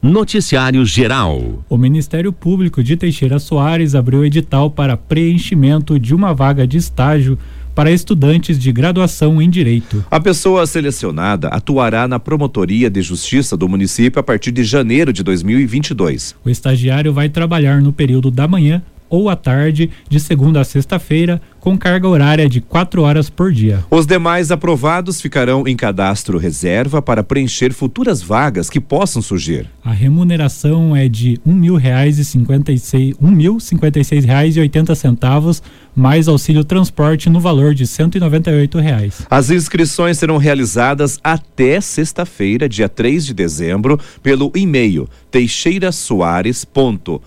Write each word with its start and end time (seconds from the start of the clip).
Noticiário 0.00 0.86
Geral. 0.86 1.64
O 1.68 1.76
Ministério 1.76 2.32
Público 2.32 2.84
de 2.84 2.96
Teixeira 2.96 3.40
Soares 3.40 3.96
abriu 3.96 4.24
edital 4.24 4.70
para 4.70 4.96
preenchimento 4.96 5.98
de 5.98 6.14
uma 6.14 6.32
vaga 6.32 6.64
de 6.68 6.76
estágio 6.76 7.36
para 7.74 7.90
estudantes 7.90 8.56
de 8.60 8.70
graduação 8.70 9.42
em 9.42 9.50
Direito. 9.50 10.04
A 10.08 10.20
pessoa 10.20 10.68
selecionada 10.68 11.48
atuará 11.48 12.06
na 12.06 12.20
Promotoria 12.20 12.88
de 12.88 13.02
Justiça 13.02 13.56
do 13.56 13.68
município 13.68 14.20
a 14.20 14.22
partir 14.22 14.52
de 14.52 14.62
janeiro 14.62 15.12
de 15.12 15.24
2022. 15.24 16.36
O 16.44 16.48
estagiário 16.48 17.12
vai 17.12 17.28
trabalhar 17.28 17.82
no 17.82 17.92
período 17.92 18.30
da 18.30 18.46
manhã 18.46 18.80
ou 19.08 19.28
à 19.28 19.36
tarde, 19.36 19.90
de 20.08 20.20
segunda 20.20 20.60
a 20.60 20.64
sexta-feira, 20.64 21.40
com 21.60 21.76
carga 21.76 22.08
horária 22.08 22.48
de 22.48 22.60
quatro 22.60 23.02
horas 23.02 23.28
por 23.28 23.52
dia. 23.52 23.84
Os 23.90 24.06
demais 24.06 24.50
aprovados 24.50 25.20
ficarão 25.20 25.66
em 25.66 25.76
cadastro 25.76 26.38
reserva 26.38 27.02
para 27.02 27.22
preencher 27.22 27.72
futuras 27.72 28.22
vagas 28.22 28.70
que 28.70 28.80
possam 28.80 29.20
surgir. 29.20 29.66
A 29.84 29.92
remuneração 29.92 30.96
é 30.96 31.08
de 31.08 31.38
um 31.44 31.52
mil 31.52 31.76
reais 31.76 32.18
e 32.18 32.24
cinquenta 32.24 32.72
e 32.72 32.78
seis, 32.78 33.14
um 33.20 33.30
mil 33.30 33.60
cinquenta 33.60 34.00
e 34.00 34.04
seis 34.04 34.24
reais 34.24 34.56
e 34.56 34.60
oitenta 34.60 34.94
centavos, 34.94 35.62
mais 35.94 36.28
auxílio 36.28 36.64
transporte 36.64 37.28
no 37.28 37.40
valor 37.40 37.74
de 37.74 37.86
cento 37.86 38.16
e 38.16 38.20
noventa 38.20 38.50
e 38.50 38.54
oito 38.54 38.78
reais. 38.78 39.26
As 39.30 39.50
inscrições 39.50 40.18
serão 40.18 40.36
realizadas 40.38 41.18
até 41.22 41.80
sexta-feira, 41.80 42.68
dia 42.68 42.88
3 42.88 43.26
de 43.26 43.34
dezembro, 43.34 43.98
pelo 44.22 44.52
e-mail 44.54 45.08
teixeirasoares.com 45.30 47.20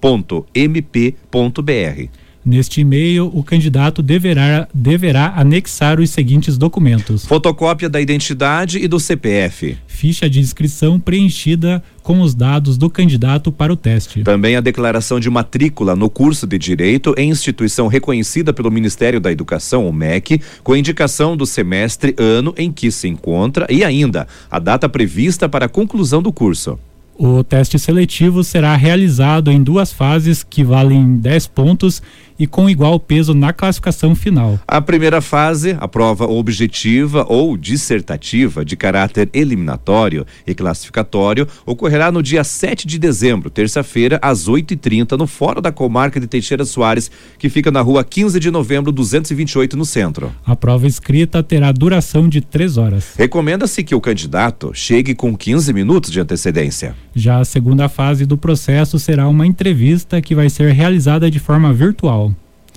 prom@mppr.mp.br. 0.00 2.27
Neste 2.44 2.80
e-mail, 2.80 3.30
o 3.34 3.42
candidato 3.42 4.00
deverá, 4.00 4.68
deverá 4.72 5.34
anexar 5.36 6.00
os 6.00 6.10
seguintes 6.10 6.56
documentos: 6.56 7.26
fotocópia 7.26 7.88
da 7.88 8.00
identidade 8.00 8.78
e 8.78 8.88
do 8.88 8.98
CPF, 8.98 9.76
ficha 9.86 10.30
de 10.30 10.40
inscrição 10.40 10.98
preenchida 10.98 11.82
com 12.02 12.22
os 12.22 12.34
dados 12.34 12.78
do 12.78 12.88
candidato 12.88 13.52
para 13.52 13.72
o 13.72 13.76
teste. 13.76 14.22
Também 14.22 14.56
a 14.56 14.60
declaração 14.60 15.20
de 15.20 15.28
matrícula 15.28 15.94
no 15.94 16.08
curso 16.08 16.46
de 16.46 16.56
Direito 16.56 17.14
em 17.18 17.28
instituição 17.28 17.86
reconhecida 17.86 18.52
pelo 18.52 18.70
Ministério 18.70 19.20
da 19.20 19.30
Educação, 19.30 19.86
o 19.86 19.92
MEC, 19.92 20.40
com 20.62 20.74
indicação 20.74 21.36
do 21.36 21.44
semestre, 21.44 22.14
ano 22.16 22.54
em 22.56 22.72
que 22.72 22.90
se 22.90 23.08
encontra 23.08 23.66
e 23.68 23.84
ainda 23.84 24.26
a 24.50 24.58
data 24.58 24.88
prevista 24.88 25.48
para 25.48 25.66
a 25.66 25.68
conclusão 25.68 26.22
do 26.22 26.32
curso. 26.32 26.78
O 27.18 27.42
teste 27.42 27.80
seletivo 27.80 28.44
será 28.44 28.76
realizado 28.76 29.50
em 29.50 29.60
duas 29.60 29.92
fases 29.92 30.44
que 30.44 30.62
valem 30.62 31.16
10 31.16 31.48
pontos 31.48 32.00
e 32.38 32.46
com 32.46 32.68
igual 32.68 33.00
peso 33.00 33.34
na 33.34 33.52
classificação 33.52 34.14
final. 34.14 34.58
A 34.66 34.80
primeira 34.80 35.20
fase, 35.20 35.76
a 35.80 35.88
prova 35.88 36.24
objetiva 36.26 37.26
ou 37.28 37.56
dissertativa 37.56 38.64
de 38.64 38.76
caráter 38.76 39.28
eliminatório 39.32 40.26
e 40.46 40.54
classificatório, 40.54 41.46
ocorrerá 41.66 42.12
no 42.12 42.22
dia 42.22 42.44
7 42.44 42.86
de 42.86 42.98
dezembro, 42.98 43.50
terça-feira, 43.50 44.18
às 44.22 44.48
8h30, 44.48 45.18
no 45.18 45.26
Fórum 45.26 45.60
da 45.60 45.72
Comarca 45.72 46.20
de 46.20 46.26
Teixeira 46.26 46.64
Soares, 46.64 47.10
que 47.38 47.48
fica 47.48 47.70
na 47.70 47.80
rua 47.80 48.04
15 48.04 48.38
de 48.38 48.50
novembro, 48.50 48.92
228, 48.92 49.76
no 49.76 49.84
centro. 49.84 50.32
A 50.46 50.54
prova 50.54 50.86
escrita 50.86 51.42
terá 51.42 51.72
duração 51.72 52.28
de 52.28 52.40
três 52.40 52.76
horas. 52.76 53.14
Recomenda-se 53.16 53.82
que 53.82 53.94
o 53.94 54.00
candidato 54.00 54.70
chegue 54.74 55.14
com 55.14 55.36
15 55.36 55.72
minutos 55.72 56.10
de 56.10 56.20
antecedência. 56.20 56.94
Já 57.18 57.40
a 57.40 57.44
segunda 57.44 57.88
fase 57.88 58.24
do 58.24 58.38
processo 58.38 58.96
será 58.96 59.28
uma 59.28 59.44
entrevista 59.44 60.22
que 60.22 60.36
vai 60.36 60.48
ser 60.48 60.72
realizada 60.72 61.28
de 61.28 61.40
forma 61.40 61.72
virtual. 61.72 62.32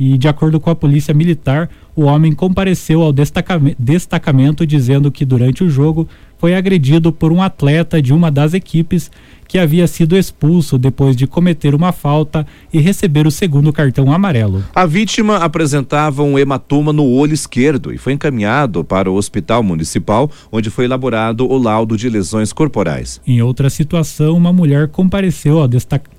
e 0.00 0.16
de 0.16 0.28
acordo 0.28 0.58
com 0.58 0.70
a 0.70 0.74
polícia 0.74 1.12
militar, 1.12 1.68
o 1.94 2.04
homem 2.04 2.32
compareceu 2.32 3.02
ao 3.02 3.12
destacamento, 3.12 3.76
destacamento 3.78 4.66
dizendo 4.66 5.12
que 5.12 5.26
durante 5.26 5.62
o 5.62 5.68
jogo 5.68 6.08
foi 6.38 6.54
agredido 6.54 7.12
por 7.12 7.30
um 7.30 7.42
atleta 7.42 8.00
de 8.00 8.14
uma 8.14 8.30
das 8.30 8.54
equipes 8.54 9.10
que 9.46 9.58
havia 9.58 9.86
sido 9.86 10.16
expulso 10.16 10.78
depois 10.78 11.14
de 11.14 11.26
cometer 11.26 11.74
uma 11.74 11.92
falta 11.92 12.46
e 12.72 12.80
receber 12.80 13.26
o 13.26 13.30
segundo 13.30 13.74
cartão 13.74 14.10
amarelo. 14.10 14.64
A 14.74 14.86
vítima 14.86 15.36
apresentava 15.36 16.22
um 16.22 16.38
hematoma 16.38 16.94
no 16.94 17.04
olho 17.04 17.34
esquerdo 17.34 17.92
e 17.92 17.98
foi 17.98 18.14
encaminhado 18.14 18.82
para 18.82 19.10
o 19.10 19.16
hospital 19.16 19.62
municipal, 19.62 20.30
onde 20.50 20.70
foi 20.70 20.86
elaborado 20.86 21.46
o 21.46 21.58
laudo 21.58 21.94
de 21.98 22.08
lesões 22.08 22.54
corporais. 22.54 23.20
Em 23.26 23.42
outra 23.42 23.68
situação, 23.68 24.34
uma 24.34 24.52
mulher 24.52 24.88
compareceu 24.88 25.58
ao 25.58 25.68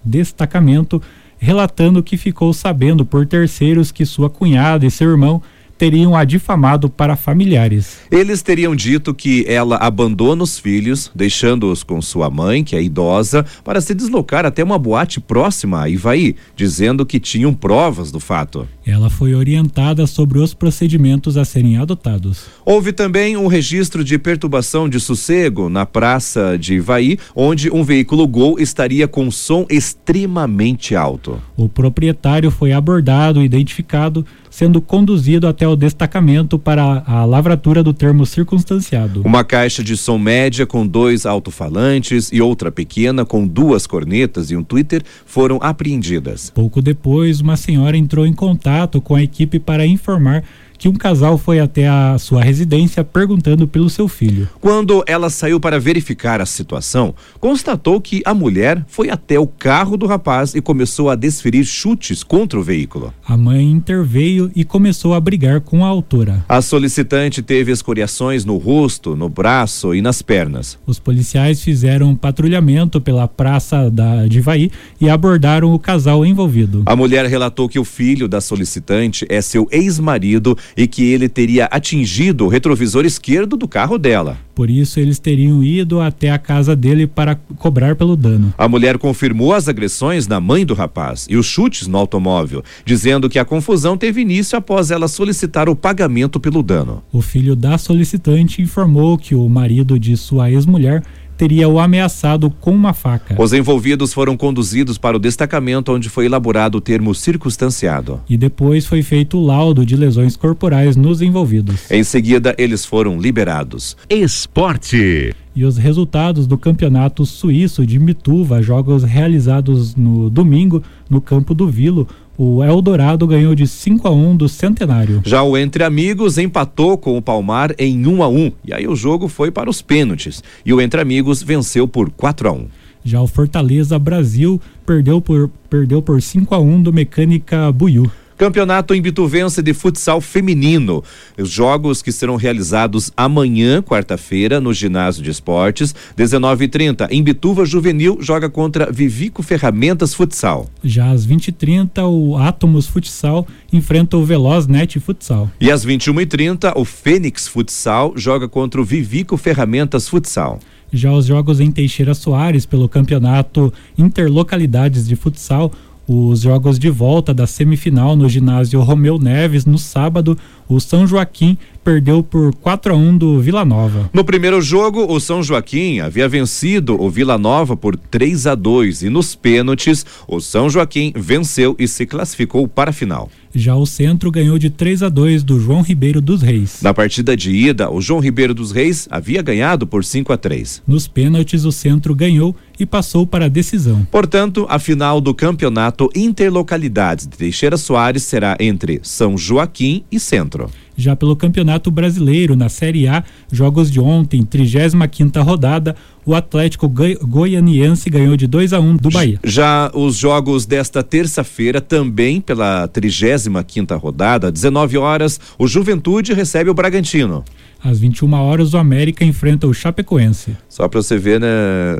destacamento 0.05 1.01
relatando 1.41 2.03
que 2.03 2.17
ficou 2.17 2.53
sabendo 2.53 3.03
por 3.03 3.25
terceiros 3.25 3.91
que 3.91 4.05
sua 4.05 4.29
cunhada 4.29 4.85
e 4.85 4.91
seu 4.91 5.09
irmão 5.09 5.41
teriam 5.81 6.15
a 6.15 6.23
difamado 6.23 6.91
para 6.91 7.15
familiares. 7.15 8.01
Eles 8.11 8.43
teriam 8.43 8.75
dito 8.75 9.15
que 9.15 9.43
ela 9.47 9.77
abandona 9.77 10.43
os 10.43 10.59
filhos, 10.59 11.09
deixando-os 11.15 11.81
com 11.81 11.99
sua 11.99 12.29
mãe, 12.29 12.63
que 12.63 12.75
é 12.75 12.83
idosa, 12.83 13.43
para 13.63 13.81
se 13.81 13.95
deslocar 13.95 14.45
até 14.45 14.63
uma 14.63 14.77
boate 14.77 15.19
próxima 15.19 15.81
a 15.81 15.89
Ivaí, 15.89 16.35
dizendo 16.55 17.03
que 17.03 17.19
tinham 17.19 17.51
provas 17.51 18.11
do 18.11 18.19
fato. 18.19 18.67
Ela 18.85 19.09
foi 19.09 19.33
orientada 19.33 20.05
sobre 20.05 20.37
os 20.37 20.53
procedimentos 20.53 21.35
a 21.35 21.43
serem 21.43 21.77
adotados. 21.77 22.45
Houve 22.63 22.93
também 22.93 23.35
um 23.35 23.47
registro 23.47 24.03
de 24.03 24.19
perturbação 24.19 24.87
de 24.87 24.99
sossego 24.99 25.67
na 25.67 25.83
praça 25.83 26.59
de 26.59 26.75
Ivaí, 26.75 27.17
onde 27.35 27.71
um 27.71 27.83
veículo 27.83 28.27
Gol 28.27 28.59
estaria 28.59 29.07
com 29.07 29.31
som 29.31 29.65
extremamente 29.67 30.95
alto. 30.95 31.41
O 31.57 31.67
proprietário 31.67 32.51
foi 32.51 32.71
abordado 32.71 33.41
e 33.41 33.45
identificado, 33.45 34.23
sendo 34.51 34.81
conduzido 34.81 35.47
até 35.47 35.67
o 35.67 35.75
destacamento 35.75 36.59
para 36.59 37.03
a 37.07 37.25
lavratura 37.25 37.81
do 37.81 37.93
termo 37.93 38.25
circunstanciado. 38.25 39.23
Uma 39.25 39.43
caixa 39.43 39.83
de 39.83 39.97
som 39.97 40.19
média 40.19 40.67
com 40.67 40.85
dois 40.85 41.25
alto-falantes 41.25 42.29
e 42.31 42.41
outra 42.41 42.69
pequena 42.71 43.25
com 43.25 43.47
duas 43.47 43.87
cornetas 43.87 44.51
e 44.51 44.55
um 44.55 44.63
Twitter 44.63 45.01
foram 45.25 45.57
apreendidas. 45.61 46.51
Pouco 46.53 46.81
depois, 46.81 47.39
uma 47.39 47.55
senhora 47.55 47.97
entrou 47.97 48.27
em 48.27 48.33
contato 48.33 49.01
com 49.01 49.15
a 49.15 49.23
equipe 49.23 49.57
para 49.57 49.85
informar 49.85 50.43
que 50.81 50.89
um 50.89 50.93
casal 50.93 51.37
foi 51.37 51.59
até 51.59 51.87
a 51.87 52.17
sua 52.17 52.41
residência 52.41 53.03
perguntando 53.03 53.67
pelo 53.67 53.87
seu 53.87 54.07
filho. 54.07 54.49
Quando 54.59 55.03
ela 55.05 55.29
saiu 55.29 55.59
para 55.59 55.79
verificar 55.79 56.41
a 56.41 56.45
situação, 56.47 57.13
constatou 57.39 58.01
que 58.01 58.23
a 58.25 58.33
mulher 58.33 58.83
foi 58.87 59.11
até 59.11 59.39
o 59.39 59.45
carro 59.45 59.95
do 59.95 60.07
rapaz 60.07 60.55
e 60.55 60.59
começou 60.61 61.11
a 61.11 61.15
desferir 61.15 61.65
chutes 61.65 62.23
contra 62.23 62.59
o 62.59 62.63
veículo. 62.63 63.13
A 63.27 63.37
mãe 63.37 63.63
interveio 63.63 64.51
e 64.55 64.65
começou 64.65 65.13
a 65.13 65.19
brigar 65.19 65.61
com 65.61 65.85
a 65.85 65.87
autora. 65.87 66.43
A 66.49 66.63
solicitante 66.63 67.43
teve 67.43 67.71
escoriações 67.71 68.43
no 68.43 68.57
rosto, 68.57 69.15
no 69.15 69.29
braço 69.29 69.93
e 69.93 70.01
nas 70.01 70.23
pernas. 70.23 70.79
Os 70.87 70.97
policiais 70.97 71.61
fizeram 71.61 72.09
um 72.09 72.15
patrulhamento 72.15 72.99
pela 72.99 73.27
praça 73.27 73.87
da 73.91 74.25
Divaí 74.25 74.71
e 74.99 75.11
abordaram 75.11 75.75
o 75.75 75.77
casal 75.77 76.25
envolvido. 76.25 76.81
A 76.87 76.95
mulher 76.95 77.27
relatou 77.27 77.69
que 77.69 77.77
o 77.77 77.85
filho 77.85 78.27
da 78.27 78.41
solicitante 78.41 79.27
é 79.29 79.41
seu 79.41 79.67
ex-marido 79.71 80.57
e 80.75 80.87
que 80.87 81.03
ele 81.03 81.27
teria 81.27 81.65
atingido 81.65 82.45
o 82.45 82.47
retrovisor 82.47 83.05
esquerdo 83.05 83.55
do 83.55 83.67
carro 83.67 83.97
dela. 83.97 84.37
Por 84.53 84.69
isso, 84.69 84.99
eles 84.99 85.17
teriam 85.17 85.63
ido 85.63 86.01
até 86.01 86.29
a 86.29 86.37
casa 86.37 86.75
dele 86.75 87.07
para 87.07 87.35
cobrar 87.35 87.95
pelo 87.95 88.15
dano. 88.15 88.53
A 88.57 88.67
mulher 88.67 88.97
confirmou 88.97 89.53
as 89.53 89.67
agressões 89.67 90.27
na 90.27 90.39
mãe 90.39 90.65
do 90.65 90.73
rapaz 90.73 91.25
e 91.29 91.37
os 91.37 91.45
chutes 91.45 91.87
no 91.87 91.97
automóvel, 91.97 92.63
dizendo 92.85 93.29
que 93.29 93.39
a 93.39 93.45
confusão 93.45 93.97
teve 93.97 94.21
início 94.21 94.57
após 94.57 94.91
ela 94.91 95.07
solicitar 95.07 95.69
o 95.69 95.75
pagamento 95.75 96.39
pelo 96.39 96.61
dano. 96.61 97.01
O 97.11 97.21
filho 97.21 97.55
da 97.55 97.77
solicitante 97.77 98.61
informou 98.61 99.17
que 99.17 99.33
o 99.33 99.47
marido 99.49 99.97
de 99.97 100.15
sua 100.17 100.51
ex-mulher 100.51 101.01
teria 101.41 101.67
o 101.67 101.79
ameaçado 101.79 102.51
com 102.51 102.71
uma 102.71 102.93
faca. 102.93 103.35
Os 103.41 103.51
envolvidos 103.51 104.13
foram 104.13 104.37
conduzidos 104.37 104.99
para 104.99 105.17
o 105.17 105.19
destacamento 105.19 105.91
onde 105.91 106.07
foi 106.07 106.27
elaborado 106.27 106.75
o 106.75 106.81
termo 106.81 107.15
circunstanciado. 107.15 108.21
E 108.29 108.37
depois 108.37 108.85
foi 108.85 109.01
feito 109.01 109.39
o 109.39 109.43
laudo 109.43 109.83
de 109.83 109.95
lesões 109.95 110.35
corporais 110.35 110.95
nos 110.95 111.19
envolvidos. 111.19 111.89
Em 111.89 112.03
seguida, 112.03 112.53
eles 112.59 112.85
foram 112.85 113.19
liberados. 113.19 113.97
Esporte. 114.07 115.33
E 115.55 115.65
os 115.65 115.77
resultados 115.77 116.45
do 116.45 116.59
campeonato 116.59 117.25
suíço 117.25 117.87
de 117.87 117.97
Mituva, 117.97 118.61
jogos 118.61 119.01
realizados 119.01 119.95
no 119.95 120.29
domingo 120.29 120.83
no 121.09 121.19
campo 121.19 121.55
do 121.55 121.67
Vilo, 121.67 122.07
o 122.43 122.63
Eldorado 122.63 123.27
ganhou 123.27 123.53
de 123.53 123.67
5 123.67 124.07
a 124.07 124.11
1 124.11 124.35
do 124.35 124.49
Centenário. 124.49 125.21
Já 125.23 125.43
o 125.43 125.55
Entre 125.55 125.83
Amigos 125.83 126.39
empatou 126.39 126.97
com 126.97 127.15
o 127.15 127.21
Palmar 127.21 127.71
em 127.77 128.07
1 128.07 128.23
a 128.23 128.27
1 128.27 128.51
e 128.65 128.73
aí 128.73 128.87
o 128.87 128.95
jogo 128.95 129.27
foi 129.27 129.51
para 129.51 129.69
os 129.69 129.83
pênaltis 129.83 130.43
e 130.65 130.73
o 130.73 130.81
Entre 130.81 130.99
Amigos 130.99 131.43
venceu 131.43 131.87
por 131.87 132.09
4 132.09 132.49
a 132.49 132.51
1. 132.51 132.65
Já 133.03 133.21
o 133.21 133.27
Fortaleza 133.27 133.99
Brasil 133.99 134.59
perdeu 134.87 135.21
por 135.21 135.51
perdeu 135.69 136.01
por 136.01 136.19
5 136.19 136.55
a 136.55 136.59
1 136.59 136.81
do 136.81 136.91
Mecânica 136.91 137.71
Buiú. 137.71 138.09
Campeonato 138.41 138.95
Imbituvense 138.95 139.61
de 139.61 139.71
Futsal 139.71 140.19
Feminino. 140.19 141.03
Os 141.37 141.47
jogos 141.47 142.01
que 142.01 142.11
serão 142.11 142.37
realizados 142.37 143.11
amanhã, 143.15 143.83
quarta-feira, 143.83 144.59
no 144.59 144.73
Ginásio 144.73 145.21
de 145.21 145.29
Esportes, 145.29 145.93
19h30. 146.17 147.07
Imbituva 147.11 147.67
Juvenil 147.67 148.17
joga 148.19 148.49
contra 148.49 148.91
Vivico 148.91 149.43
Ferramentas 149.43 150.15
Futsal. 150.15 150.67
Já 150.83 151.11
às 151.11 151.27
20h30, 151.27 152.03
o 152.09 152.35
Atomos 152.35 152.87
Futsal 152.87 153.45
enfrenta 153.71 154.17
o 154.17 154.25
Veloz 154.25 154.65
Net 154.65 154.99
Futsal. 154.99 155.47
E 155.61 155.69
às 155.69 155.85
21h30, 155.85 156.73
o 156.75 156.83
Fênix 156.83 157.47
Futsal 157.47 158.13
joga 158.15 158.49
contra 158.49 158.81
o 158.81 158.83
Vivico 158.83 159.37
Ferramentas 159.37 160.09
Futsal. 160.09 160.59
Já 160.91 161.13
os 161.13 161.25
jogos 161.25 161.61
em 161.61 161.71
Teixeira 161.71 162.13
Soares 162.13 162.65
pelo 162.65 162.89
campeonato 162.89 163.71
Interlocalidades 163.97 165.07
de 165.07 165.15
Futsal, 165.15 165.71
os 166.07 166.41
jogos 166.41 166.77
de 166.77 166.89
volta 166.89 167.33
da 167.33 167.47
semifinal 167.47 168.15
no 168.15 168.27
ginásio 168.27 168.81
Romeu 168.81 169.17
Neves 169.17 169.65
no 169.65 169.77
sábado, 169.77 170.37
o 170.67 170.79
São 170.79 171.05
Joaquim 171.05 171.57
perdeu 171.83 172.23
por 172.23 172.53
4 172.55 172.93
a 172.93 172.97
1 172.97 173.17
do 173.17 173.39
Vila 173.39 173.63
Nova. 173.63 174.09
No 174.13 174.23
primeiro 174.23 174.61
jogo, 174.61 175.11
o 175.11 175.19
São 175.19 175.41
Joaquim 175.41 175.99
havia 175.99 176.27
vencido 176.27 177.01
o 177.01 177.09
Vila 177.09 177.37
Nova 177.37 177.75
por 177.75 177.95
3 177.95 178.47
a 178.47 178.55
2 178.55 179.03
e 179.03 179.09
nos 179.09 179.35
pênaltis, 179.35 180.05
o 180.27 180.39
São 180.39 180.69
Joaquim 180.69 181.13
venceu 181.15 181.75
e 181.77 181.87
se 181.87 182.05
classificou 182.05 182.67
para 182.67 182.89
a 182.89 182.93
final. 182.93 183.29
Já 183.53 183.75
o 183.75 183.85
Centro 183.85 184.31
ganhou 184.31 184.57
de 184.57 184.69
3 184.69 185.03
a 185.03 185.09
2 185.09 185.43
do 185.43 185.59
João 185.59 185.81
Ribeiro 185.81 186.21
dos 186.21 186.41
Reis. 186.41 186.79
Na 186.81 186.93
partida 186.93 187.35
de 187.35 187.51
ida, 187.51 187.91
o 187.91 188.01
João 188.01 188.19
Ribeiro 188.19 188.53
dos 188.53 188.71
Reis 188.71 189.07
havia 189.11 189.41
ganhado 189.41 189.85
por 189.85 190.03
5 190.03 190.31
a 190.31 190.37
3. 190.37 190.83
Nos 190.87 191.07
pênaltis, 191.07 191.65
o 191.65 191.71
Centro 191.71 192.15
ganhou 192.15 192.55
e 192.79 192.85
passou 192.85 193.27
para 193.27 193.45
a 193.45 193.49
decisão. 193.49 194.07
Portanto, 194.09 194.65
a 194.69 194.79
final 194.79 195.19
do 195.21 195.33
campeonato 195.33 196.09
Interlocalidades 196.15 197.27
de 197.27 197.37
Teixeira 197.37 197.77
Soares 197.77 198.23
será 198.23 198.57
entre 198.59 198.99
São 199.03 199.37
Joaquim 199.37 200.03
e 200.11 200.19
Centro. 200.19 200.69
Já 201.01 201.15
pelo 201.15 201.35
Campeonato 201.35 201.89
Brasileiro, 201.89 202.55
na 202.55 202.69
Série 202.69 203.07
A, 203.07 203.23
jogos 203.51 203.89
de 203.89 203.99
ontem, 203.99 204.43
35ª 204.43 205.43
rodada, 205.43 205.95
o 206.25 206.35
Atlético 206.35 206.87
Goianiense 206.87 208.09
ganhou 208.09 208.37
de 208.37 208.45
2 208.45 208.73
a 208.73 208.79
1 208.79 208.83
um 208.83 208.95
do 208.95 209.09
Bahia. 209.09 209.39
Já 209.43 209.91
os 209.93 210.15
jogos 210.15 210.65
desta 210.65 211.01
terça-feira, 211.01 211.81
também 211.81 212.39
pela 212.39 212.87
35 212.87 213.63
quinta 213.63 213.95
rodada, 213.95 214.51
19 214.51 214.97
horas, 214.97 215.39
o 215.57 215.67
Juventude 215.67 216.33
recebe 216.33 216.69
o 216.69 216.73
Bragantino. 216.73 217.43
Às 217.83 217.99
21 217.99 218.31
horas, 218.33 218.73
o 218.73 218.77
América 218.77 219.25
enfrenta 219.25 219.65
o 219.65 219.73
Chapecoense. 219.73 220.55
Só 220.69 220.87
para 220.87 221.01
você 221.01 221.17
ver, 221.17 221.39
né, 221.39 221.47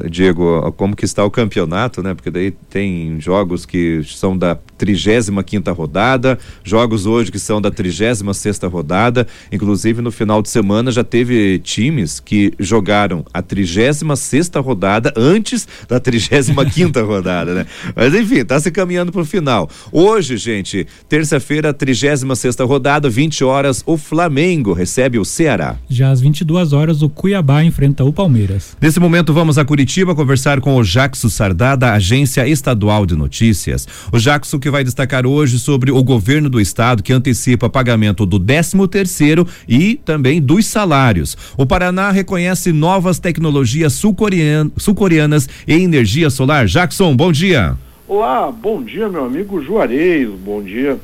Diego, 0.09 0.71
como 0.73 0.95
que 0.95 1.05
está 1.05 1.25
o 1.25 1.31
campeonato, 1.31 2.03
né? 2.03 2.13
Porque 2.13 2.29
daí 2.29 2.51
tem 2.51 3.19
jogos 3.19 3.65
que 3.65 4.03
são 4.05 4.37
da 4.37 4.55
35 4.77 5.43
quinta 5.43 5.71
rodada, 5.71 6.37
jogos 6.63 7.05
hoje 7.07 7.31
que 7.31 7.39
são 7.39 7.59
da 7.59 7.71
36 7.71 8.21
sexta 8.37 8.67
rodada. 8.67 9.25
Inclusive, 9.51 10.01
no 10.01 10.11
final 10.11 10.41
de 10.41 10.49
semana 10.49 10.91
já 10.91 11.03
teve 11.03 11.57
times 11.59 12.19
que 12.19 12.53
jogaram 12.59 13.25
a 13.33 13.41
36 13.41 14.19
sexta 14.19 14.59
rodada 14.59 15.11
antes 15.17 15.67
da 15.87 15.99
35 15.99 16.65
quinta 16.65 17.01
rodada, 17.03 17.55
né? 17.55 17.65
Mas 17.95 18.13
enfim, 18.13 18.45
tá 18.45 18.59
se 18.59 18.69
caminhando 18.69 19.11
para 19.11 19.21
o 19.21 19.25
final. 19.25 19.67
Hoje, 19.91 20.37
gente, 20.37 20.85
terça-feira, 21.09 21.73
36 21.73 22.37
sexta 22.37 22.63
rodada, 22.65 23.09
20 23.09 23.43
horas, 23.43 23.81
o 23.85 23.97
Flamengo 23.97 24.73
recebe 24.73 25.17
o 25.17 25.25
Ceará. 25.25 25.70
Já 25.89 26.11
às 26.11 26.21
22 26.21 26.73
horas, 26.73 27.01
o 27.01 27.09
Cuiabá 27.09 27.63
enfrenta 27.63 28.03
o 28.03 28.13
Palmeiras. 28.13 28.75
Nesse 28.81 28.99
momento, 28.99 29.33
vamos 29.33 29.57
a 29.57 29.65
Curitiba 29.65 30.15
conversar 30.15 30.59
com 30.61 30.75
o 30.75 30.83
Jackson 30.83 31.29
Sardá, 31.29 31.75
da 31.75 31.93
Agência 31.93 32.47
Estadual 32.47 33.05
de 33.05 33.15
Notícias. 33.15 33.87
O 34.11 34.19
Jackson 34.19 34.59
que 34.59 34.69
vai 34.69 34.83
destacar 34.83 35.25
hoje 35.25 35.59
sobre 35.59 35.91
o 35.91 36.03
governo 36.03 36.49
do 36.49 36.59
estado 36.59 37.03
que 37.03 37.13
antecipa 37.13 37.69
pagamento 37.69 38.25
do 38.25 38.39
13 38.39 38.87
terceiro 38.87 39.47
e 39.67 39.95
também 39.95 40.41
dos 40.41 40.65
salários. 40.65 41.37
O 41.57 41.65
Paraná 41.65 42.11
reconhece 42.11 42.71
novas 42.71 43.19
tecnologias 43.19 43.93
sul-coreanas 43.93 45.49
em 45.67 45.83
energia 45.83 46.29
solar. 46.29 46.65
Jackson, 46.65 47.15
bom 47.15 47.31
dia. 47.31 47.75
Olá, 48.07 48.51
bom 48.51 48.83
dia, 48.83 49.07
meu 49.07 49.25
amigo 49.25 49.61
Juarez. 49.61 50.29
Bom 50.29 50.61
dia. 50.61 50.99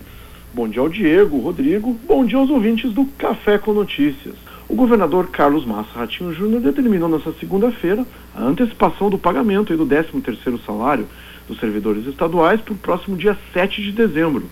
Bom 0.53 0.67
dia 0.67 0.81
ao 0.81 0.89
Diego, 0.89 1.39
Rodrigo. 1.39 1.97
Bom 2.07 2.25
dia 2.25 2.37
aos 2.37 2.49
ouvintes 2.49 2.91
do 2.91 3.05
Café 3.17 3.57
com 3.57 3.73
Notícias. 3.73 4.35
O 4.69 4.75
governador 4.75 5.27
Carlos 5.27 5.65
Massa 5.65 5.97
Ratinho 5.97 6.33
Júnior 6.33 6.59
determinou 6.59 7.07
nesta 7.07 7.31
segunda-feira 7.39 8.05
a 8.35 8.43
antecipação 8.43 9.09
do 9.09 9.17
pagamento 9.17 9.75
do 9.77 9.85
13º 9.85 10.59
salário 10.65 11.07
dos 11.47 11.57
servidores 11.57 12.05
estaduais 12.05 12.59
para 12.59 12.73
o 12.73 12.77
próximo 12.77 13.15
dia 13.15 13.37
7 13.53 13.81
de 13.81 13.93
dezembro. 13.93 14.45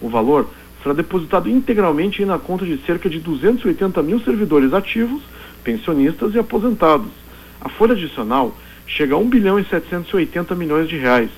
O 0.00 0.08
valor 0.08 0.48
será 0.82 0.92
depositado 0.92 1.48
integralmente 1.48 2.24
na 2.24 2.36
conta 2.36 2.66
de 2.66 2.78
cerca 2.78 3.08
de 3.08 3.20
280 3.20 4.02
mil 4.02 4.18
servidores 4.20 4.72
ativos, 4.72 5.22
pensionistas 5.62 6.34
e 6.34 6.38
aposentados. 6.40 7.12
A 7.60 7.68
folha 7.68 7.92
adicional 7.92 8.56
chega 8.88 9.14
a 9.14 9.18
1 9.18 9.28
bilhão 9.28 9.56
e 9.56 9.64
780 9.64 10.52
milhões 10.56 10.88
de 10.88 10.96
reais, 10.96 11.30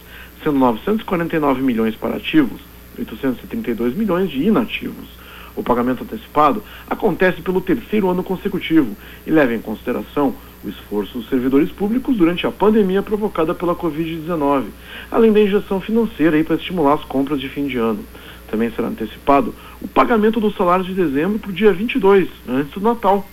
sendo 0.43 0.59
949 0.59 1.61
milhões 1.61 1.95
para 1.97 2.17
ativos, 2.17 2.62
832 2.99 3.95
milhões 3.95 4.31
de 4.31 4.43
inativos. 4.43 5.22
O 5.54 5.62
pagamento 5.62 6.02
antecipado 6.04 6.62
acontece 6.88 7.42
pelo 7.42 7.61
terceiro 7.61 8.09
ano 8.09 8.23
consecutivo 8.23 8.97
e 9.26 9.30
leva 9.30 9.54
em 9.54 9.61
consideração 9.61 10.35
o 10.64 10.68
esforço 10.68 11.18
dos 11.18 11.28
servidores 11.28 11.71
públicos 11.71 12.16
durante 12.16 12.47
a 12.47 12.50
pandemia 12.50 13.02
provocada 13.02 13.54
pela 13.54 13.75
Covid-19, 13.75 14.64
além 15.11 15.32
da 15.32 15.40
injeção 15.40 15.80
financeira 15.80 16.42
para 16.44 16.56
estimular 16.56 16.94
as 16.94 17.04
compras 17.04 17.40
de 17.40 17.49
fim 17.49 17.66
de 17.66 17.76
ano. 17.76 18.04
Também 18.50 18.71
será 18.71 18.88
antecipado 18.88 19.54
o 19.80 19.88
pagamento 19.88 20.40
dos 20.40 20.54
salários 20.54 20.87
de 20.87 20.94
dezembro 20.94 21.38
para 21.38 21.50
o 21.50 21.54
dia 21.54 21.73
22, 21.73 22.28
antes 22.49 22.73
do 22.75 22.80
Natal, 22.80 23.26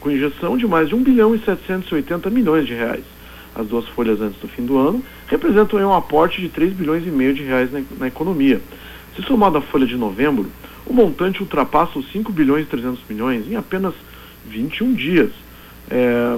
com 0.00 0.10
injeção 0.10 0.56
de 0.56 0.66
mais 0.66 0.88
de 0.88 0.94
1 0.94 1.02
bilhão 1.02 1.34
e 1.34 1.38
780 1.38 2.28
milhões 2.28 2.66
de 2.66 2.74
reais. 2.74 3.04
As 3.54 3.66
duas 3.66 3.86
folhas 3.88 4.20
antes 4.20 4.40
do 4.40 4.48
fim 4.48 4.66
do 4.66 4.76
ano 4.76 5.02
representam 5.28 5.78
um 5.80 5.94
aporte 5.94 6.40
de 6.40 6.48
3 6.48 6.72
bilhões 6.72 7.06
e 7.06 7.10
meio 7.10 7.32
de 7.32 7.42
reais 7.44 7.72
na, 7.72 7.82
na 7.98 8.08
economia. 8.08 8.60
Se 9.14 9.22
somado 9.22 9.56
à 9.56 9.60
folha 9.60 9.86
de 9.86 9.96
novembro, 9.96 10.50
o 10.86 10.92
montante 10.92 11.40
ultrapassa 11.40 11.98
os 11.98 12.10
5 12.12 12.32
bilhões 12.32 12.66
e 12.66 12.68
300 12.68 13.00
milhões 13.08 13.50
em 13.50 13.56
apenas 13.56 13.94
21 14.46 14.94
dias. 14.94 15.30
É, 15.90 16.36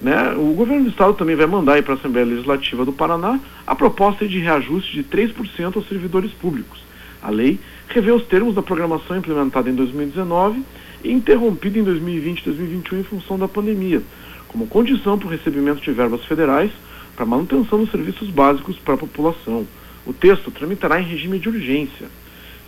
né, 0.00 0.34
o 0.36 0.54
governo 0.54 0.84
do 0.84 0.90
estado 0.90 1.14
também 1.14 1.36
vai 1.36 1.46
mandar 1.46 1.82
para 1.82 1.94
a 1.94 1.96
Assembleia 1.96 2.26
Legislativa 2.26 2.84
do 2.84 2.92
Paraná 2.92 3.40
a 3.66 3.74
proposta 3.74 4.26
de 4.26 4.38
reajuste 4.38 4.92
de 4.92 5.04
3% 5.04 5.76
aos 5.76 5.88
servidores 5.88 6.30
públicos. 6.32 6.82
A 7.22 7.30
lei 7.30 7.58
revê 7.88 8.12
os 8.12 8.24
termos 8.26 8.54
da 8.54 8.62
programação 8.62 9.16
implementada 9.16 9.70
em 9.70 9.74
2019 9.74 10.62
e 11.02 11.12
interrompida 11.12 11.78
em 11.78 11.84
2020 11.84 12.40
e 12.40 12.44
2021 12.44 13.00
em 13.00 13.04
função 13.04 13.38
da 13.38 13.48
pandemia, 13.48 14.02
como 14.48 14.66
condição 14.66 15.18
para 15.18 15.28
o 15.28 15.30
recebimento 15.30 15.80
de 15.80 15.90
verbas 15.92 16.24
federais 16.24 16.70
para 17.16 17.24
manutenção 17.24 17.78
dos 17.78 17.90
serviços 17.90 18.28
básicos 18.28 18.76
para 18.78 18.94
a 18.94 18.98
população. 18.98 19.66
O 20.04 20.12
texto 20.12 20.50
tramitará 20.50 21.00
em 21.00 21.04
regime 21.04 21.38
de 21.38 21.48
urgência. 21.48 22.08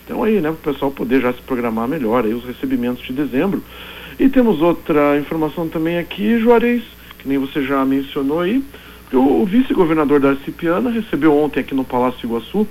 Então 0.07 0.23
aí, 0.23 0.41
né, 0.41 0.53
para 0.53 0.71
o 0.71 0.75
pessoal 0.75 0.93
poder 0.93 1.21
já 1.21 1.33
se 1.33 1.43
programar 1.43 1.89
melhor 1.89 2.25
aí 2.25 2.33
os 2.33 2.45
recebimentos 2.45 3.05
de 3.05 3.13
dezembro. 3.13 3.61
E 4.21 4.29
temos 4.29 4.63
outra 4.63 5.19
informação 5.19 5.69
também 5.69 5.99
aqui, 5.99 6.39
Juarez, 6.39 6.85
que 7.19 7.29
nem 7.29 7.39
você 7.39 7.63
já 7.63 7.85
mencionou 7.85 8.41
aí, 8.41 8.63
o, 9.13 9.43
o 9.43 9.45
vice-governador 9.45 10.21
Darcy 10.21 10.53
Piana 10.53 10.91
recebeu 10.91 11.37
ontem 11.37 11.61
aqui 11.61 11.75
no 11.75 11.85
Palácio 11.85 12.25
Iguaçu 12.25 12.67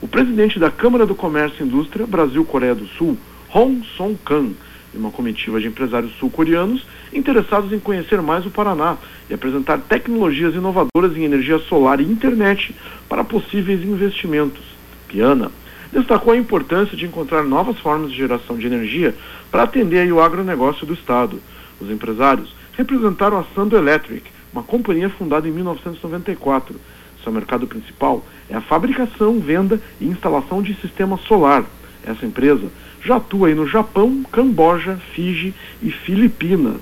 o 0.00 0.08
presidente 0.08 0.58
da 0.58 0.70
Câmara 0.70 1.04
do 1.04 1.14
Comércio 1.14 1.62
e 1.62 1.66
Indústria 1.66 2.06
Brasil-Coreia 2.06 2.74
do 2.74 2.86
Sul, 2.86 3.18
Hong 3.52 3.84
Song-kan, 3.96 4.50
e 4.94 4.96
uma 4.96 5.10
comitiva 5.10 5.60
de 5.60 5.66
empresários 5.66 6.12
sul-coreanos 6.18 6.86
interessados 7.12 7.72
em 7.72 7.78
conhecer 7.78 8.22
mais 8.22 8.46
o 8.46 8.50
Paraná 8.50 8.96
e 9.28 9.34
apresentar 9.34 9.78
tecnologias 9.80 10.54
inovadoras 10.54 11.16
em 11.16 11.24
energia 11.24 11.58
solar 11.58 12.00
e 12.00 12.04
internet 12.04 12.74
para 13.08 13.24
possíveis 13.24 13.82
investimentos. 13.82 14.64
Piana 15.08 15.50
destacou 15.92 16.32
a 16.32 16.36
importância 16.36 16.96
de 16.96 17.06
encontrar 17.06 17.42
novas 17.42 17.78
formas 17.78 18.10
de 18.10 18.16
geração 18.16 18.56
de 18.56 18.66
energia 18.66 19.14
para 19.50 19.62
atender 19.62 20.12
o 20.12 20.20
agronegócio 20.20 20.86
do 20.86 20.94
Estado. 20.94 21.40
Os 21.80 21.90
empresários 21.90 22.54
representaram 22.76 23.38
a 23.38 23.44
Sando 23.54 23.76
Electric, 23.76 24.30
uma 24.52 24.62
companhia 24.62 25.08
fundada 25.08 25.48
em 25.48 25.52
1994. 25.52 26.76
Seu 27.22 27.32
mercado 27.32 27.66
principal 27.66 28.24
é 28.48 28.56
a 28.56 28.60
fabricação, 28.60 29.38
venda 29.40 29.80
e 30.00 30.06
instalação 30.06 30.62
de 30.62 30.74
sistema 30.76 31.18
solar. 31.26 31.64
Essa 32.04 32.24
empresa 32.24 32.68
já 33.04 33.16
atua 33.16 33.48
aí 33.48 33.54
no 33.54 33.66
Japão, 33.66 34.24
Camboja, 34.30 34.98
Fiji 35.12 35.54
e 35.82 35.90
Filipinas. 35.90 36.80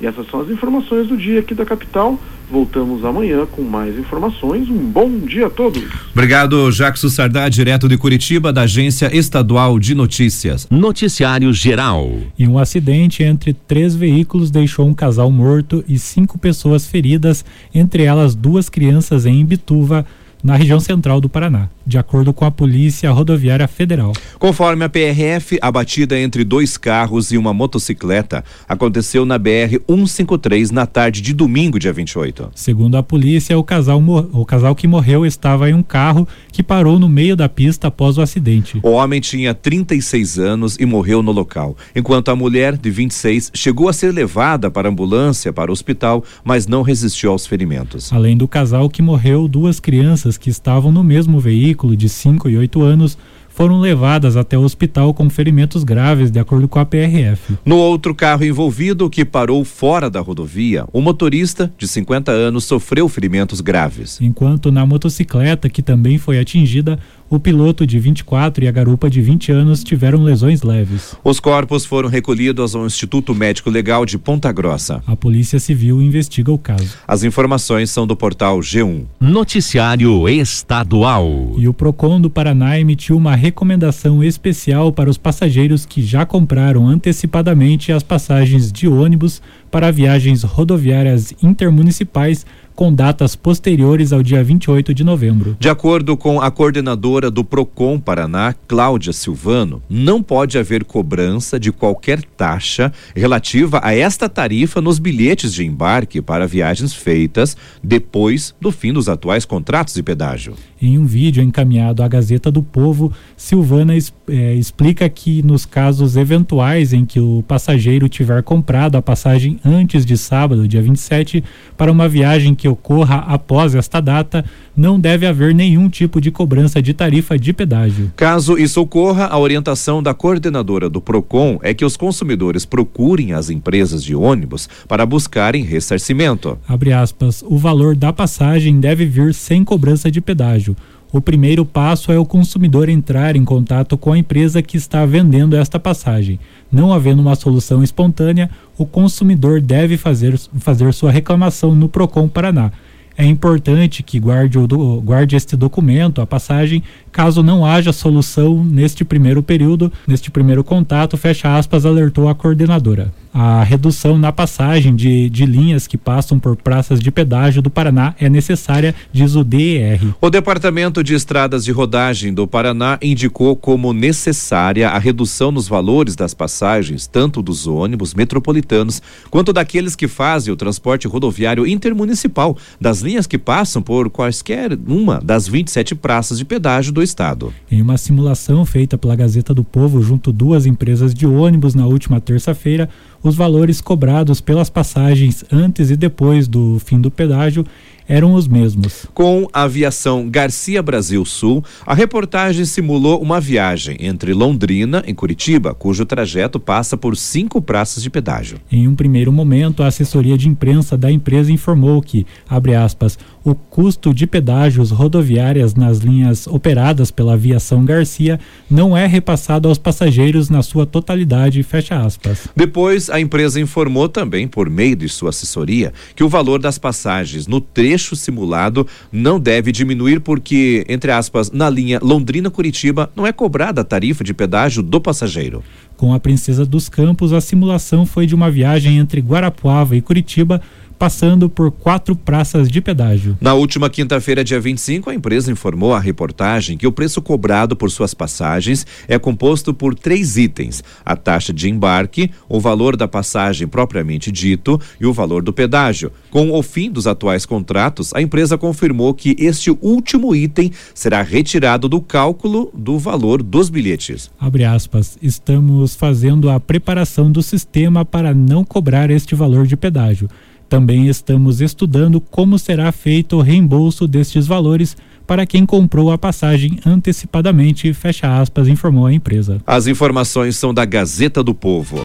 E 0.00 0.06
essas 0.06 0.28
são 0.28 0.40
as 0.40 0.50
informações 0.50 1.06
do 1.08 1.16
dia 1.16 1.40
aqui 1.40 1.54
da 1.54 1.64
capital. 1.64 2.18
Voltamos 2.52 3.02
amanhã 3.02 3.46
com 3.46 3.62
mais 3.62 3.98
informações. 3.98 4.68
Um 4.68 4.76
bom 4.76 5.08
dia 5.20 5.46
a 5.46 5.50
todos. 5.50 5.82
Obrigado, 6.12 6.70
Jackson 6.70 7.08
Sardá, 7.08 7.48
direto 7.48 7.88
de 7.88 7.96
Curitiba, 7.96 8.52
da 8.52 8.62
Agência 8.62 9.08
Estadual 9.16 9.78
de 9.78 9.94
Notícias. 9.94 10.68
Noticiário 10.70 11.50
Geral. 11.54 12.14
E 12.38 12.46
um 12.46 12.58
acidente 12.58 13.22
entre 13.22 13.54
três 13.54 13.96
veículos 13.96 14.50
deixou 14.50 14.86
um 14.86 14.92
casal 14.92 15.30
morto 15.30 15.82
e 15.88 15.98
cinco 15.98 16.38
pessoas 16.38 16.86
feridas, 16.86 17.42
entre 17.74 18.02
elas 18.02 18.34
duas 18.34 18.68
crianças 18.68 19.24
em 19.24 19.40
Imbituva, 19.40 20.04
na 20.42 20.56
região 20.56 20.80
central 20.80 21.20
do 21.20 21.28
Paraná 21.28 21.68
de 21.86 21.98
acordo 21.98 22.32
com 22.32 22.44
a 22.44 22.50
Polícia 22.50 23.10
Rodoviária 23.10 23.66
Federal. 23.66 24.12
Conforme 24.38 24.84
a 24.84 24.88
PRF, 24.88 25.58
a 25.60 25.70
batida 25.70 26.18
entre 26.18 26.44
dois 26.44 26.76
carros 26.76 27.32
e 27.32 27.38
uma 27.38 27.52
motocicleta 27.52 28.44
aconteceu 28.68 29.24
na 29.24 29.38
BR 29.38 29.78
153 29.88 30.70
na 30.70 30.86
tarde 30.86 31.20
de 31.20 31.32
domingo, 31.32 31.78
dia 31.78 31.92
28. 31.92 32.50
Segundo 32.54 32.96
a 32.96 33.02
polícia, 33.02 33.58
o 33.58 33.64
casal, 33.64 34.02
o 34.32 34.44
casal 34.44 34.74
que 34.74 34.86
morreu 34.86 35.26
estava 35.26 35.68
em 35.68 35.74
um 35.74 35.82
carro 35.82 36.26
que 36.52 36.62
parou 36.62 36.98
no 36.98 37.08
meio 37.08 37.34
da 37.34 37.48
pista 37.48 37.88
após 37.88 38.18
o 38.18 38.22
acidente. 38.22 38.78
O 38.82 38.90
homem 38.90 39.20
tinha 39.20 39.54
36 39.54 40.38
anos 40.38 40.76
e 40.78 40.86
morreu 40.86 41.22
no 41.22 41.32
local, 41.32 41.76
enquanto 41.96 42.28
a 42.28 42.36
mulher, 42.36 42.76
de 42.76 42.90
26, 42.90 43.50
chegou 43.54 43.88
a 43.88 43.92
ser 43.92 44.12
levada 44.12 44.70
para 44.70 44.88
a 44.88 44.92
ambulância 44.92 45.52
para 45.52 45.70
o 45.70 45.72
hospital, 45.72 46.22
mas 46.44 46.66
não 46.66 46.82
resistiu 46.82 47.32
aos 47.32 47.46
ferimentos. 47.46 48.12
Além 48.12 48.36
do 48.36 48.46
casal 48.46 48.88
que 48.88 49.02
morreu, 49.02 49.48
duas 49.48 49.80
crianças 49.80 50.38
que 50.38 50.50
estavam 50.50 50.92
no 50.92 51.02
mesmo 51.02 51.40
veículo 51.40 51.62
veículo 51.72 51.96
de 51.96 52.08
5 52.08 52.48
e 52.48 52.56
8 52.58 52.82
anos 52.82 53.18
foram 53.54 53.80
levadas 53.80 54.36
até 54.36 54.56
o 54.56 54.62
hospital 54.62 55.12
com 55.12 55.28
ferimentos 55.28 55.84
graves, 55.84 56.30
de 56.30 56.38
acordo 56.38 56.66
com 56.66 56.78
a 56.78 56.84
PRF. 56.84 57.54
No 57.64 57.76
outro 57.76 58.14
carro 58.14 58.44
envolvido, 58.44 59.10
que 59.10 59.24
parou 59.24 59.64
fora 59.64 60.08
da 60.10 60.20
rodovia, 60.20 60.84
o 60.92 61.00
motorista, 61.00 61.72
de 61.76 61.86
50 61.86 62.32
anos, 62.32 62.64
sofreu 62.64 63.08
ferimentos 63.08 63.60
graves. 63.60 64.20
Enquanto 64.20 64.72
na 64.72 64.86
motocicleta, 64.86 65.68
que 65.68 65.82
também 65.82 66.18
foi 66.18 66.38
atingida, 66.38 66.98
o 67.32 67.40
piloto 67.40 67.86
de 67.86 67.98
24 67.98 68.62
e 68.62 68.68
a 68.68 68.70
garupa 68.70 69.08
de 69.08 69.22
20 69.22 69.52
anos 69.52 69.82
tiveram 69.82 70.22
lesões 70.22 70.60
leves. 70.60 71.16
Os 71.24 71.40
corpos 71.40 71.86
foram 71.86 72.06
recolhidos 72.06 72.74
ao 72.74 72.84
Instituto 72.84 73.34
Médico 73.34 73.70
Legal 73.70 74.04
de 74.04 74.18
Ponta 74.18 74.52
Grossa. 74.52 75.02
A 75.06 75.16
Polícia 75.16 75.58
Civil 75.58 76.02
investiga 76.02 76.52
o 76.52 76.58
caso. 76.58 76.94
As 77.08 77.24
informações 77.24 77.90
são 77.90 78.06
do 78.06 78.14
portal 78.14 78.58
G1. 78.60 79.06
Noticiário 79.18 80.28
Estadual. 80.28 81.54
E 81.56 81.66
o 81.66 81.72
Procon 81.72 82.20
do 82.20 82.28
Paraná 82.28 82.78
emitiu 82.78 83.16
uma 83.16 83.34
recomendação 83.34 84.22
especial 84.22 84.92
para 84.92 85.08
os 85.08 85.16
passageiros 85.16 85.86
que 85.86 86.02
já 86.02 86.26
compraram 86.26 86.86
antecipadamente 86.86 87.92
as 87.92 88.02
passagens 88.02 88.70
de 88.70 88.86
ônibus 88.86 89.40
para 89.72 89.90
viagens 89.90 90.42
rodoviárias 90.42 91.32
intermunicipais 91.42 92.44
com 92.74 92.92
datas 92.92 93.36
posteriores 93.36 94.12
ao 94.12 94.22
dia 94.22 94.42
28 94.42 94.94
de 94.94 95.04
novembro. 95.04 95.56
De 95.58 95.68
acordo 95.68 96.16
com 96.16 96.40
a 96.40 96.50
coordenadora 96.50 97.30
do 97.30 97.44
Procon 97.44 97.98
Paraná, 97.98 98.54
Cláudia 98.66 99.12
Silvano, 99.12 99.82
não 99.88 100.22
pode 100.22 100.58
haver 100.58 100.84
cobrança 100.84 101.58
de 101.60 101.70
qualquer 101.70 102.22
taxa 102.22 102.92
relativa 103.14 103.80
a 103.82 103.94
esta 103.94 104.28
tarifa 104.28 104.80
nos 104.80 104.98
bilhetes 104.98 105.52
de 105.52 105.64
embarque 105.64 106.20
para 106.20 106.46
viagens 106.46 106.94
feitas 106.94 107.56
depois 107.82 108.54
do 108.60 108.72
fim 108.72 108.92
dos 108.92 109.08
atuais 109.08 109.44
contratos 109.44 109.94
de 109.94 110.02
pedágio. 110.02 110.54
Em 110.80 110.98
um 110.98 111.06
vídeo 111.06 111.42
encaminhado 111.42 112.02
à 112.02 112.08
Gazeta 112.08 112.50
do 112.50 112.62
Povo, 112.62 113.12
Silvana 113.36 113.94
é, 113.94 114.54
explica 114.54 115.08
que 115.08 115.42
nos 115.42 115.64
casos 115.64 116.16
eventuais 116.16 116.92
em 116.92 117.04
que 117.04 117.20
o 117.20 117.44
passageiro 117.46 118.08
tiver 118.08 118.42
comprado 118.42 118.96
a 118.96 119.02
passagem 119.02 119.60
antes 119.64 120.04
de 120.04 120.16
sábado, 120.16 120.66
dia 120.66 120.82
27, 120.82 121.42
para 121.76 121.90
uma 121.90 122.08
viagem 122.08 122.54
que 122.54 122.68
ocorra 122.68 123.16
após 123.28 123.74
esta 123.74 124.00
data, 124.00 124.44
não 124.76 124.98
deve 124.98 125.26
haver 125.26 125.54
nenhum 125.54 125.88
tipo 125.88 126.20
de 126.20 126.30
cobrança 126.30 126.80
de 126.80 126.94
tarifa 126.94 127.38
de 127.38 127.52
pedágio. 127.52 128.12
Caso 128.16 128.58
isso 128.58 128.80
ocorra, 128.80 129.26
a 129.26 129.38
orientação 129.38 130.02
da 130.02 130.14
coordenadora 130.14 130.88
do 130.88 131.00
Procon 131.00 131.58
é 131.62 131.74
que 131.74 131.84
os 131.84 131.96
consumidores 131.96 132.64
procurem 132.64 133.32
as 133.32 133.50
empresas 133.50 134.02
de 134.02 134.14
ônibus 134.14 134.68
para 134.88 135.06
buscarem 135.06 135.64
ressarcimento. 135.64 136.58
Abre 136.68 136.92
aspas, 136.92 137.42
o 137.46 137.58
valor 137.58 137.94
da 137.94 138.12
passagem 138.12 138.80
deve 138.80 139.04
vir 139.04 139.34
sem 139.34 139.64
cobrança 139.64 140.10
de 140.10 140.20
pedágio. 140.20 140.76
O 141.12 141.20
primeiro 141.20 141.66
passo 141.66 142.10
é 142.10 142.18
o 142.18 142.24
consumidor 142.24 142.88
entrar 142.88 143.36
em 143.36 143.44
contato 143.44 143.98
com 143.98 144.14
a 144.14 144.18
empresa 144.18 144.62
que 144.62 144.78
está 144.78 145.04
vendendo 145.04 145.54
esta 145.54 145.78
passagem. 145.78 146.40
Não 146.72 146.90
havendo 146.90 147.20
uma 147.20 147.34
solução 147.34 147.82
espontânea, 147.82 148.48
o 148.78 148.86
consumidor 148.86 149.60
deve 149.60 149.98
fazer, 149.98 150.38
fazer 150.58 150.92
sua 150.94 151.10
reclamação 151.10 151.74
no 151.74 151.86
Procon 151.86 152.26
Paraná. 152.26 152.72
É 153.16 153.26
importante 153.26 154.02
que 154.02 154.18
guarde, 154.18 154.58
o, 154.58 154.66
guarde 155.02 155.36
este 155.36 155.54
documento, 155.54 156.22
a 156.22 156.26
passagem, 156.26 156.82
caso 157.12 157.42
não 157.42 157.64
haja 157.64 157.92
solução 157.92 158.64
neste 158.64 159.04
primeiro 159.04 159.42
período, 159.42 159.92
neste 160.06 160.30
primeiro 160.30 160.64
contato, 160.64 161.16
fecha 161.16 161.56
aspas, 161.56 161.84
alertou 161.84 162.28
a 162.28 162.34
coordenadora 162.34 163.12
a 163.32 163.62
redução 163.62 164.18
na 164.18 164.30
passagem 164.30 164.94
de, 164.94 165.30
de 165.30 165.46
linhas 165.46 165.86
que 165.86 165.96
passam 165.96 166.38
por 166.38 166.54
praças 166.54 167.00
de 167.00 167.10
pedágio 167.10 167.62
do 167.62 167.70
Paraná 167.70 168.14
é 168.20 168.28
necessária, 168.28 168.94
diz 169.10 169.34
o 169.34 169.42
DER. 169.42 170.00
O 170.20 170.28
Departamento 170.28 171.02
de 171.02 171.14
Estradas 171.14 171.64
de 171.64 171.72
Rodagem 171.72 172.34
do 172.34 172.46
Paraná 172.46 172.98
indicou 173.00 173.56
como 173.56 173.92
necessária 173.92 174.90
a 174.90 174.98
redução 174.98 175.50
nos 175.50 175.66
valores 175.66 176.14
das 176.14 176.34
passagens, 176.34 177.06
tanto 177.06 177.40
dos 177.40 177.66
ônibus 177.66 178.12
metropolitanos 178.12 179.00
quanto 179.30 179.52
daqueles 179.52 179.96
que 179.96 180.08
fazem 180.08 180.52
o 180.52 180.56
transporte 180.56 181.08
rodoviário 181.08 181.66
intermunicipal, 181.66 182.56
das 182.80 183.00
linhas 183.00 183.26
que 183.26 183.38
passam 183.38 183.80
por 183.80 184.10
quaisquer 184.10 184.78
uma 184.86 185.20
das 185.20 185.48
27 185.48 185.94
praças 185.94 186.36
de 186.36 186.44
pedágio 186.44 186.92
do 186.92 187.01
estado. 187.02 187.52
Em 187.70 187.82
uma 187.82 187.96
simulação 187.96 188.64
feita 188.64 188.96
pela 188.96 189.16
Gazeta 189.16 189.52
do 189.52 189.64
Povo 189.64 190.02
junto 190.02 190.32
duas 190.32 190.66
empresas 190.66 191.12
de 191.12 191.26
ônibus 191.26 191.74
na 191.74 191.86
última 191.86 192.20
terça-feira, 192.20 192.88
os 193.22 193.34
valores 193.34 193.80
cobrados 193.80 194.40
pelas 194.40 194.70
passagens 194.70 195.44
antes 195.50 195.90
e 195.90 195.96
depois 195.96 196.48
do 196.48 196.78
fim 196.78 197.00
do 197.00 197.10
pedágio 197.10 197.64
eram 198.08 198.34
os 198.34 198.46
mesmos. 198.48 199.06
Com 199.14 199.48
a 199.52 199.62
aviação 199.62 200.28
Garcia 200.28 200.82
Brasil 200.82 201.24
Sul, 201.24 201.64
a 201.86 201.94
reportagem 201.94 202.64
simulou 202.64 203.20
uma 203.20 203.40
viagem 203.40 203.96
entre 204.00 204.32
Londrina 204.32 205.02
e 205.06 205.14
Curitiba, 205.14 205.74
cujo 205.74 206.04
trajeto 206.04 206.58
passa 206.58 206.96
por 206.96 207.16
cinco 207.16 207.60
praças 207.60 208.02
de 208.02 208.10
pedágio. 208.10 208.58
Em 208.70 208.88
um 208.88 208.94
primeiro 208.94 209.32
momento, 209.32 209.82
a 209.82 209.86
assessoria 209.86 210.36
de 210.36 210.48
imprensa 210.48 210.96
da 210.96 211.10
empresa 211.10 211.52
informou 211.52 212.00
que, 212.02 212.26
abre 212.48 212.74
aspas, 212.74 213.18
o 213.44 213.54
custo 213.54 214.14
de 214.14 214.26
pedágios 214.26 214.90
rodoviárias 214.90 215.74
nas 215.74 215.98
linhas 215.98 216.46
operadas 216.46 217.10
pela 217.10 217.34
aviação 217.34 217.84
Garcia 217.84 218.38
não 218.70 218.96
é 218.96 219.06
repassado 219.06 219.68
aos 219.68 219.78
passageiros 219.78 220.48
na 220.48 220.62
sua 220.62 220.86
totalidade, 220.86 221.62
fecha 221.62 221.96
aspas. 221.96 222.46
Depois, 222.54 223.10
a 223.10 223.20
empresa 223.20 223.60
informou 223.60 224.08
também, 224.08 224.46
por 224.46 224.70
meio 224.70 224.94
de 224.94 225.08
sua 225.08 225.30
assessoria, 225.30 225.92
que 226.14 226.22
o 226.22 226.28
valor 226.28 226.60
das 226.60 226.78
passagens 226.78 227.46
no 227.46 227.60
trecho 227.92 228.16
simulado 228.16 228.86
não 229.12 229.38
deve 229.38 229.70
diminuir 229.70 230.20
porque, 230.20 230.84
entre 230.88 231.12
aspas, 231.12 231.50
na 231.50 231.68
linha 231.68 231.98
Londrina-Curitiba 232.02 233.10
não 233.14 233.26
é 233.26 233.32
cobrada 233.32 233.82
a 233.82 233.84
tarifa 233.84 234.24
de 234.24 234.32
pedágio 234.32 234.82
do 234.82 234.98
passageiro. 234.98 235.62
Com 235.94 236.14
a 236.14 236.18
Princesa 236.18 236.64
dos 236.64 236.88
Campos, 236.88 237.34
a 237.34 237.40
simulação 237.40 238.06
foi 238.06 238.26
de 238.26 238.34
uma 238.34 238.50
viagem 238.50 238.96
entre 238.96 239.20
Guarapuava 239.20 239.94
e 239.94 240.00
Curitiba 240.00 240.60
passando 241.02 241.50
por 241.50 241.72
quatro 241.72 242.14
praças 242.14 242.68
de 242.68 242.80
pedágio. 242.80 243.36
Na 243.40 243.54
última 243.54 243.90
quinta-feira, 243.90 244.44
dia 244.44 244.60
25, 244.60 245.10
a 245.10 245.14
empresa 245.16 245.50
informou 245.50 245.92
à 245.92 245.98
reportagem 245.98 246.78
que 246.78 246.86
o 246.86 246.92
preço 246.92 247.20
cobrado 247.20 247.74
por 247.74 247.90
suas 247.90 248.14
passagens 248.14 248.86
é 249.08 249.18
composto 249.18 249.74
por 249.74 249.96
três 249.96 250.36
itens: 250.36 250.80
a 251.04 251.16
taxa 251.16 251.52
de 251.52 251.68
embarque, 251.68 252.30
o 252.48 252.60
valor 252.60 252.96
da 252.96 253.08
passagem 253.08 253.66
propriamente 253.66 254.30
dito 254.30 254.80
e 255.00 255.04
o 255.04 255.12
valor 255.12 255.42
do 255.42 255.52
pedágio. 255.52 256.12
Com 256.30 256.52
o 256.52 256.62
fim 256.62 256.88
dos 256.88 257.08
atuais 257.08 257.44
contratos, 257.44 258.14
a 258.14 258.22
empresa 258.22 258.56
confirmou 258.56 259.12
que 259.12 259.34
este 259.40 259.76
último 259.80 260.36
item 260.36 260.70
será 260.94 261.20
retirado 261.20 261.88
do 261.88 262.00
cálculo 262.00 262.70
do 262.72 262.96
valor 262.96 263.42
dos 263.42 263.68
bilhetes. 263.68 264.30
Abre 264.38 264.64
aspas, 264.64 265.18
estamos 265.20 265.96
fazendo 265.96 266.48
a 266.48 266.60
preparação 266.60 267.28
do 267.28 267.42
sistema 267.42 268.04
para 268.04 268.32
não 268.32 268.64
cobrar 268.64 269.10
este 269.10 269.34
valor 269.34 269.66
de 269.66 269.76
pedágio. 269.76 270.30
Também 270.72 271.06
estamos 271.06 271.60
estudando 271.60 272.18
como 272.18 272.58
será 272.58 272.90
feito 272.90 273.36
o 273.36 273.42
reembolso 273.42 274.08
destes 274.08 274.46
valores 274.46 274.96
para 275.26 275.44
quem 275.44 275.66
comprou 275.66 276.10
a 276.10 276.16
passagem 276.16 276.78
antecipadamente, 276.86 277.92
fecha 277.92 278.40
aspas, 278.40 278.68
informou 278.68 279.04
a 279.04 279.12
empresa. 279.12 279.60
As 279.66 279.86
informações 279.86 280.56
são 280.56 280.72
da 280.72 280.86
Gazeta 280.86 281.42
do 281.42 281.54
Povo. 281.54 281.98